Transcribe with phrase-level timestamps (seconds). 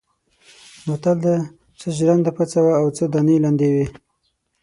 [0.85, 1.37] متل دی:
[1.79, 3.85] څه ژرنده پڅه وه او څه دانې لندې وې.